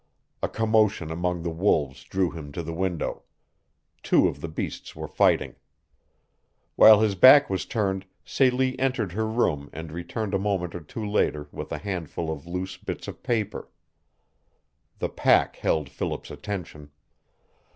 [0.41, 3.21] A commotion among the wolves drew him to the window.
[4.01, 5.57] Two of the beasts were fighting.
[6.75, 11.05] While his back was turned Celie entered her room and returned a moment or two
[11.07, 13.69] later with a handful of loose bits of paper.
[14.97, 16.89] The pack held Philip's attention.